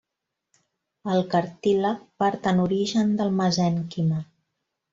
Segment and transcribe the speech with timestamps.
[1.15, 4.27] El cartílag part en origen del mesènquima.